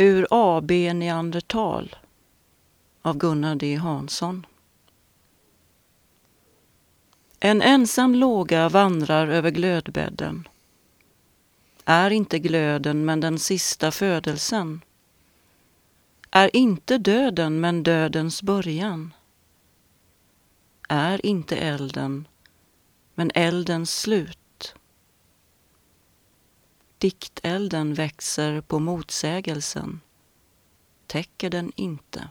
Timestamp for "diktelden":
26.98-27.94